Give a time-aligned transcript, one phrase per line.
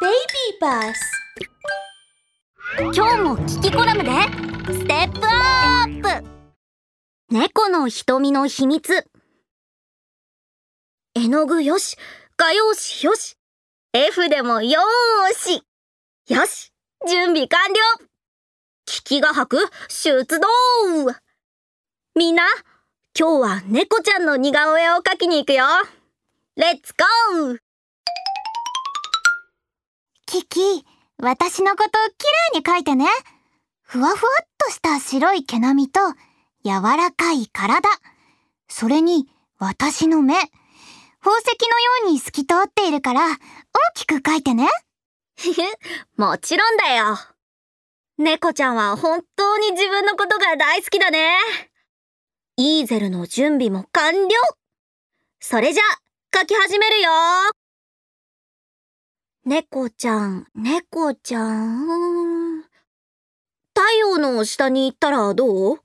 [0.00, 0.14] Baby
[0.60, 0.94] Bus
[2.94, 4.10] 今日もキキコラムで。
[4.72, 6.24] ステップアップ
[7.30, 9.08] 猫の瞳の秘密。
[11.16, 11.96] 絵の具よし。
[12.36, 13.36] 画用紙よし。
[13.92, 15.64] F でもよーし。
[16.32, 16.72] よし。
[17.08, 18.06] 準備完了。
[18.86, 19.58] キキが吐く。
[19.88, 20.46] 出動
[22.14, 22.44] みんな
[23.18, 25.64] 今日は猫ちゃんの似顔絵を描きに行くよ。
[26.54, 26.94] レッツ
[27.32, 27.67] ゴー
[30.28, 30.60] キキ、
[31.16, 33.06] 私のこときれいに描いてね。
[33.80, 36.00] ふわふわっとした白い毛並みと
[36.66, 37.88] 柔らかい体。
[38.68, 39.26] それに
[39.58, 40.34] 私の目。
[40.34, 43.36] 宝石のように透き通っているから大
[43.94, 44.68] きく描いてね。
[46.18, 47.18] もちろんだよ。
[48.18, 51.38] 猫ちゃんは本当に自分のことが大好きだね。
[52.58, 54.36] イーゼルの準備も完了。
[55.40, 55.82] それじゃ、
[56.38, 57.57] 書き始めるよ。
[59.48, 62.64] 猫ちゃん、猫ちゃん。
[63.74, 65.78] 太陽の下に行ったらどう？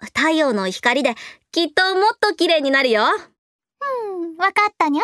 [0.00, 1.16] 太陽の光で
[1.50, 3.02] きっともっと綺麗になるよ。
[3.02, 5.02] うん、わかったにゃ。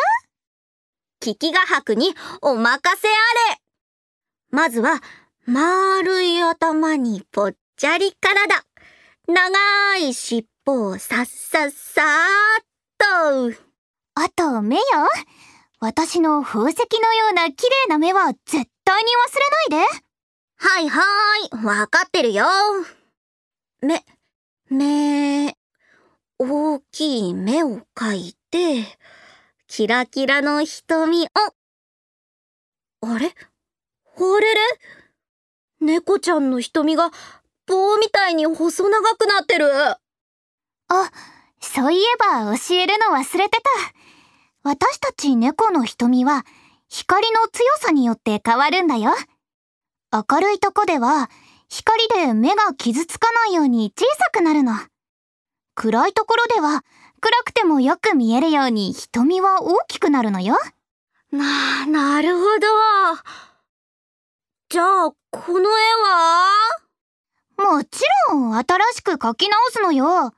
[1.18, 3.10] キキが吐くにお任せあ
[3.52, 3.60] れ。
[4.50, 5.00] まずは、
[5.44, 8.62] 丸い頭にぽっちゃり体。
[9.26, 13.60] 長い尻尾をさっさっさーっと。
[14.14, 14.82] あと目よ。
[15.86, 19.08] 私の宝石のような綺麗な目は絶対に
[19.70, 19.88] 忘れないで。
[20.56, 22.44] はいはーい、わかってるよ。
[23.80, 24.04] 目、
[24.68, 25.56] 目、
[26.40, 28.98] 大きい目を描いて、
[29.68, 31.28] キラキラの瞳を、
[33.02, 33.26] あれ？
[33.28, 34.60] あれれ
[35.78, 37.12] 猫ちゃんの瞳が
[37.64, 39.70] 棒みたいに細長くなってる。
[39.72, 39.98] あ、
[41.60, 43.70] そういえば教えるの忘れてた。
[44.66, 46.44] 私たち猫の瞳は
[46.88, 49.12] 光の強さによって変わるんだよ。
[50.12, 51.30] 明るいとこでは
[51.68, 54.72] 光で目が傷つかないように小さくなるの。
[55.76, 56.82] 暗いところでは
[57.20, 60.56] 暗くてもよく見えるように瞳は大きくなるのよ。
[61.30, 62.66] な、なるほど。
[64.68, 65.62] じゃあ、この絵
[67.62, 67.76] は？
[67.76, 68.64] もちろん新
[68.94, 70.32] しく描き直すのよ。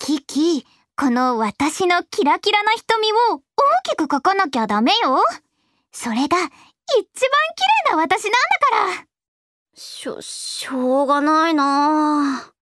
[0.00, 0.66] キキ、
[0.96, 5.18] この私のキラキラな瞳を大大きく描かなきゃダメよ。
[5.92, 6.46] それが一番綺
[7.88, 8.38] 麗な私なんだ
[8.94, 9.06] から。
[9.74, 12.52] しょ、しょうがないな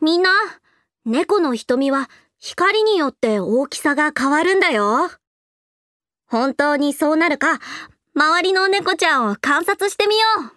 [0.00, 0.30] みんな、
[1.06, 5.10] 猫の瞳は光によって大きさが変わるんだよ。
[6.26, 7.58] 本当にそうなるか、
[8.14, 10.53] 周りの猫ちゃんを観察してみよう。